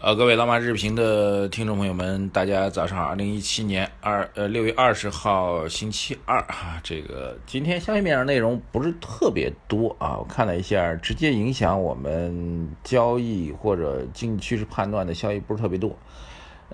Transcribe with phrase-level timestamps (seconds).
[0.00, 3.04] 呃，各位老马日评的听众朋友们，大家早上好！
[3.06, 15.98] 二零一七年二呃六月二十号星期二哈，这个今天消息面上内容不是特别多啊，我看了一下，直接影响我们交易或者经济趋势判断的消息不是特别多，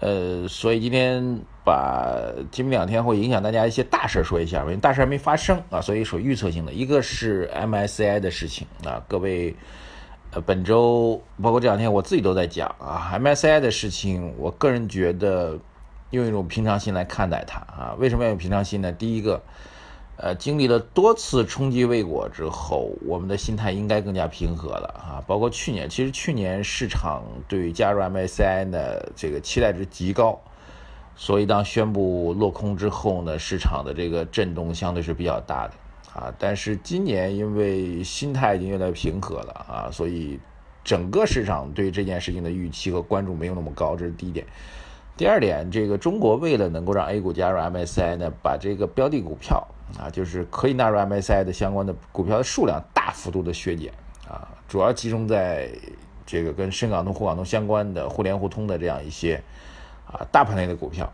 [0.00, 9.54] 呃，所以今天把今两天会影响大家一些大事说一下，因为大事还没发生啊，所以属预测性的，一个是 MSCI 的事情啊，各位。
[10.34, 15.56] 呃，本周包括这两天，我自己都在讲啊，MSCI 的事情，我个人觉得
[16.10, 17.94] 用一种平常心来看待它啊。
[18.00, 18.90] 为什么要用平常心呢？
[18.90, 19.40] 第一个，
[20.16, 25.22] 呃，经历了多次冲击未果之后，我们的心态应该更加平和了啊。
[25.24, 30.40] 包括去年，其实去年市场对加入 MSCI 的这个期待值极高，
[31.14, 35.74] 所以当宣布落空之后呢，市场的这个震动相对是比较大的。
[36.14, 40.38] 啊，但是今年因为心态已经越来越平和了啊，所以
[40.84, 44.46] 整个市场对这件事情的预期和关注没有那么高，这是第一点。
[45.16, 49.66] 第二点，这个中国为了能够让 A 股加入 MSCI 呢，把这个标的股票
[49.98, 53.92] 啊，就是可以纳入 MSCI 的相关的股票的数量大幅度的削减
[54.28, 55.68] 啊，主要集中在
[56.24, 59.42] 这个跟深港通、沪港通相关的互联互通的这样一些
[60.06, 61.12] 啊大盘类的股票。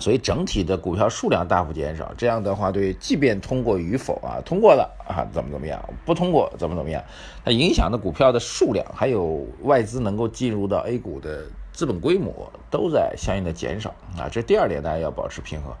[0.00, 7.02] 所以整体的股票数量大幅减少，这样的话，对，即便通过与否啊，通过了啊，怎么怎么样，不通过怎么怎么样，
[7.44, 14.28] 它影响的股票的数量，还有外资能够进入到 A 股的资本规模，都在相应的减少啊。
[14.30, 15.72] 这第二点，大家要保持平衡。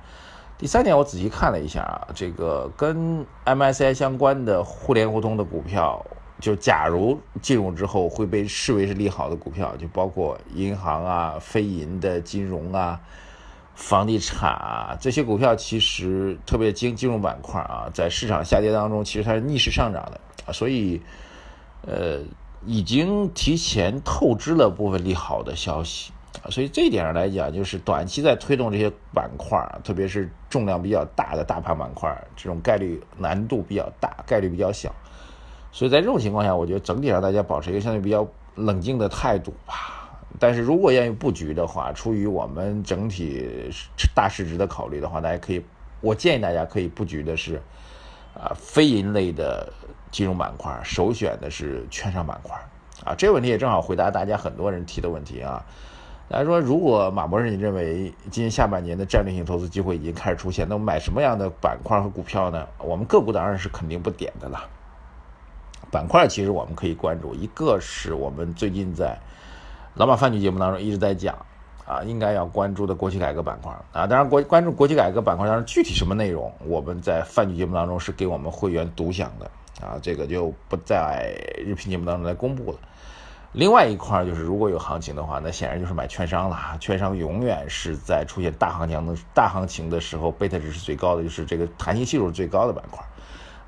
[0.58, 6.02] 第三点，我仔细看了一下啊，这个跟 MSCI 相关的互联互通的股票，
[6.40, 12.98] 就假如进入之后会被视为是利好的股票，就包括银行啊、非银的金融啊。
[13.76, 21.00] 房地产啊，这些股票其实特别金金融板块啊，在市场下跌当中，其实它是逆势上涨的，所以，
[21.82, 22.20] 呃，
[22.64, 26.10] 已经提前透支了部分利好的消息
[26.42, 34.90] 啊，所以这一点上来讲，就是短期在推动这些板块，特别是重量比较大的大盘板块，这种概率难度比较大，概率比较小，
[35.70, 39.92] 所以在这种情况下，我觉得整体上大家保持一个相对比较冷静的态度吧。
[40.38, 43.70] 但是如果愿意布局的话，出于我们整体
[44.14, 45.64] 大市值的考虑的话，大家可以，
[46.02, 47.62] 我建议大家可以布局的是，
[48.34, 49.72] 啊，非银类的
[50.10, 52.54] 金融板块，首选的是券商板块，
[53.02, 55.64] 啊，这个问题也正好回答大家很多人提的问题啊。
[56.28, 62.66] 大家说，如果马博士你认为今年下半年的战略性投资机会已经开始出现，那么买什么样的板块和股票呢？
[62.78, 64.68] 我们个股当然是肯定不点的了。
[65.90, 69.18] 板块其实我们可以关注，一个是我们最近在。
[69.96, 71.34] 老马饭局节目当中一直在讲，
[71.86, 81.34] 啊，应该要关注的国企改革板块啊，当然国关注国企改革板块当中具体什么内容，我们在饭局节目当中是给我们会员独享的啊，这个就不在
[81.64, 82.78] 日评节目当中来公布了。
[83.52, 93.02] 另外一块就是如果有行情的话，那显然就是买券商了，券商永远是在出现大行情的大行情的时候，贝塔值是最高的，就是这个弹性系数最高的板块，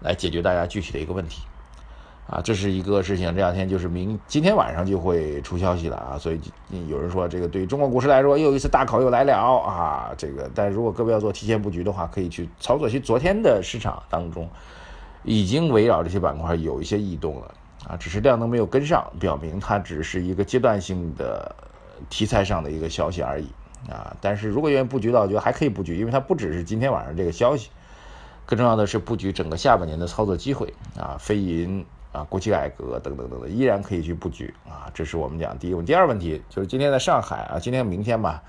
[0.00, 1.40] 来解决大家具体的一个问题。
[2.30, 6.38] 啊，这是一个事情，这两天就是明今天晚上就会出消息了啊，所以
[6.86, 12.86] 有人说这个对于中国股市来说又一次大考又来了啊，这个，但如果各位要做提前布局的话，可以去操作。
[12.86, 14.46] 其实昨天的市场当中，
[15.24, 17.54] 已经围绕这些板块有一些异动了
[17.88, 21.56] 啊，只是量能没有跟上，表明它只是一个阶段性的
[22.10, 23.46] 题材上的一个消息而已
[23.90, 24.14] 啊。
[24.20, 27.70] 但是如果愿意布局的话，我觉得还可以布局，因为它不只是今天晚上这个消息，
[28.44, 31.86] 更重要的是布局整个下半年的操作机会啊，非银。
[32.10, 34.90] 啊，国企改革等等等等，依然可以去布局啊。
[34.94, 35.84] 这是我们讲第一问。
[35.84, 38.42] 第二问题就是今天在上海啊，今天明天吧，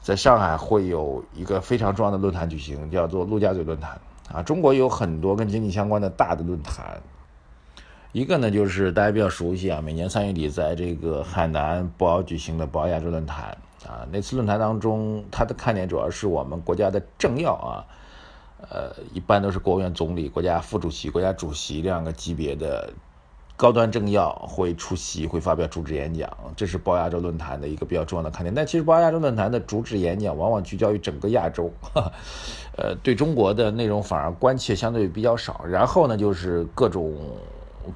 [0.00, 4.00] 在上海会有一个非常重要的论坛举行，叫做陆家嘴论坛
[4.32, 4.42] 啊。
[4.42, 7.00] 中国有很多跟经济相关的大的论坛，
[8.12, 14.06] 一个呢就是大家比较熟悉啊，每年三月底在这个海南博鳌举行的博鳌亚洲论坛啊。
[14.12, 17.84] 那次论坛当中，它的看点主要是我们国家的政要啊。
[18.70, 22.92] 呃，一般都是国务院总理、国家副主席、国家主席这样个级别的
[23.56, 28.52] 高端政要会出席，会发表主旨演讲，这是包亚洲论坛的一个比较重要的看点。
[28.54, 31.70] 但其实包亚洲论坛的主旨演讲往往聚焦于整个亚洲，
[32.76, 35.64] 呃，对中国的内容反而关切相对比较少。
[35.64, 37.14] 然后呢，就是各种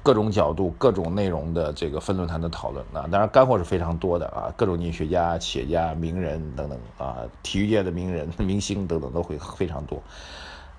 [0.03, 10.01] 各种角度、各种内容的这个分论坛的讨论啊，当然干货是非常多的啊，各种经济学家、企业家、名人等等啊，体育界的名人、 明星等等都会非常多。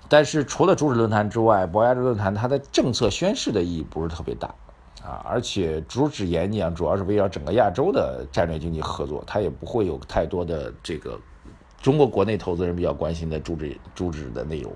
[0.09, 4.47] 但是除了主旨论坛之外，博雅论坛它的政策宣示的意义不是特别大
[5.03, 11.19] 啊，而且主旨演讲主要是围绕整个亚洲的战略经济合作，它也不会有太多的这个
[11.81, 14.71] 中国国内投资人比较关心的主旨主旨的内容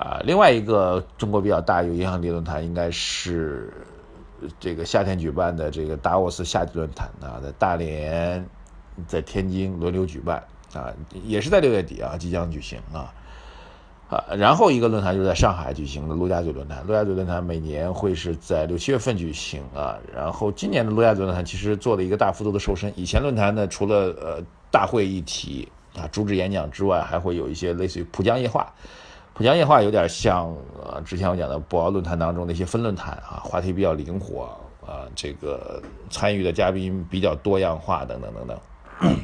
[0.00, 0.20] 啊。
[0.24, 3.72] 另外一个中国比较大有影响力论坛应该是
[4.58, 8.44] 这个夏天举办的这个达沃斯夏季论坛啊，在大连、
[9.06, 10.42] 在天津轮流举办
[10.72, 10.88] 啊，
[11.24, 13.12] 也是在六月底啊，即将举行啊。
[14.08, 16.84] 啊，然后一个论坛就是在上海举行的陆家嘴论坛。
[16.84, 19.96] 陆家嘴论坛每年会是在六七月份举行啊。
[20.12, 22.92] 然后今年的陆家嘴论坛其实做了一个大幅度的瘦身。
[22.96, 28.72] 以前论坛呢，除了呃大会议题啊、主旨演讲之外，还会有一些类似于浦江夜话。
[29.34, 34.56] 浦江夜话有点像呃之前我讲的博鳌论坛当中那些分论坛啊，话题比较灵活
[34.86, 38.58] 啊，这个参与的嘉宾比较多样化等等等等。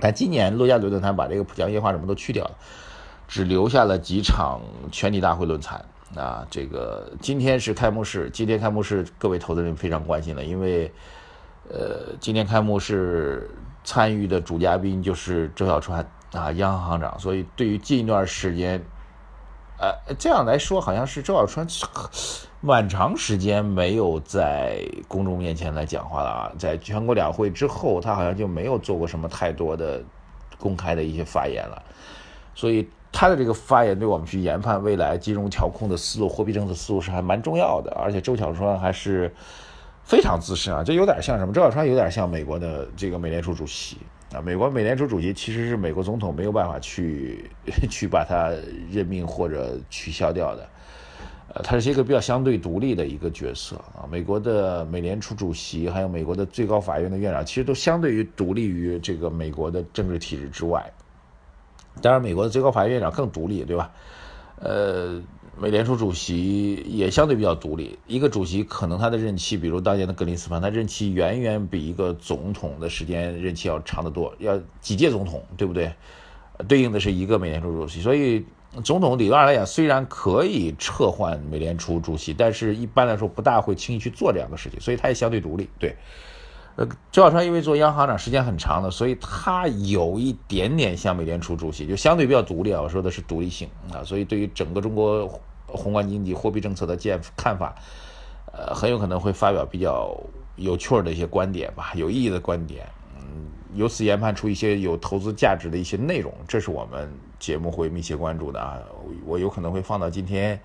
[0.00, 2.50] 但今年陆家嘴论坛把这个浦江夜话什么都去掉了。
[3.28, 4.58] 只留下了几场
[4.90, 5.84] 全体大会论坛
[6.16, 10.90] 啊，这个今天是开幕式，今天开幕式各位投资人非常关心了，因为，
[11.68, 13.50] 呃，今天开幕式
[13.84, 16.02] 参与的主嘉宾就是周小川
[16.32, 18.82] 啊，央行行长，所以对于近一段时间，
[19.78, 21.66] 呃，这样来说，好像是周小川
[22.60, 30.02] 蛮长时间没有在公众面前来讲话了啊，在全国两会之后，他好像就没有做过什么太多的
[30.58, 31.82] 公开的一些发言了，
[32.54, 32.88] 所以。
[33.10, 39.34] 他的这个发言对我们去研判未来金融调控的思路、货币政策思路是还蛮重要的，而且周小川还是
[40.04, 41.52] 非常资深啊，这有点像什么？
[41.52, 43.96] 周小川有点像美国的这个美联储主席
[44.32, 44.40] 啊。
[44.40, 47.50] 美国美联储主席其实是美国总统没有办法去
[47.90, 48.52] 去把他
[48.90, 50.68] 任命或者取消掉的，
[51.54, 54.06] 呃，他是一个比较相对独立的一个角色啊。
[54.10, 60.84] 美国的美联储主席还有美国的最高法院的院长，其实都相对于独立于这个美国的政治体制之外。
[62.00, 63.90] 当然，美国的最高法院院长更独立，对吧？
[64.60, 65.20] 呃，
[65.60, 67.98] 美联储主席也相对比较独立。
[68.06, 75.92] 一个主席可能他的任期，比如当年的格林斯潘，他任期远远比一个总统的时间任期要长得多，要几届总统，对不对？
[76.66, 78.00] 对应的是一个美联储主席。
[78.00, 78.44] 所以，
[78.82, 85.96] 总统理论上来讲，虽然可以撤换美联储主席，但是一般来说不大会轻易去做这样的事情，所以他也相对独立，对。
[86.76, 92.80] 呃，周小川因为做央行长时间很长的，所以他有一点点像美联储主席，就相对比较独立啊。
[92.80, 97.74] 我说的是独立性啊，所以对于整个中国宏观经济、货币政策的见看法，
[98.52, 100.18] 呃，很有可能会发表比较
[100.56, 102.86] 有趣儿的一些观点吧，有意义的观点。
[103.16, 108.78] 嗯，由此研判出一些有投资价值的一些内容，这是我们节目会密切关注的啊。
[109.26, 110.60] 我有可能会放到今天。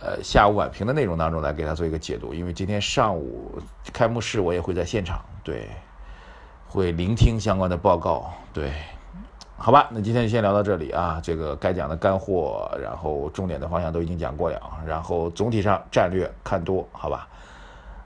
[0.00, 3.52] 呃，下午晚评的内容当中来给他做一个解读，因为今天上午
[3.92, 5.68] 开幕式我也会在现场，对，
[6.66, 8.72] 会聆听相关的报告，对，
[9.64, 17.28] 好吧，那今天就先聊到这里啊，这个该讲的干货，然后重点的方向都已经讲过了，然后总体上战略看多，好吧，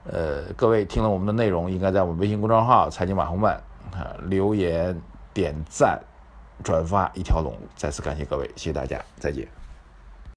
[0.03, 3.55] 呃，各位听了我们的内容，应该在我们微信公众号“财经马红漫”
[3.91, 4.95] 啊留言、
[5.33, 5.99] 点赞、
[6.63, 9.47] 转发一条龙，再次感谢各位，谢谢大家，再见。